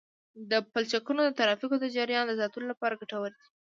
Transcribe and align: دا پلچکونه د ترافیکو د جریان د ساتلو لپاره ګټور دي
دا 0.51 0.57
پلچکونه 0.73 1.21
د 1.23 1.31
ترافیکو 1.39 1.75
د 1.79 1.85
جریان 1.95 2.25
د 2.27 2.33
ساتلو 2.41 2.65
لپاره 2.71 2.99
ګټور 3.01 3.29
دي 3.37 3.45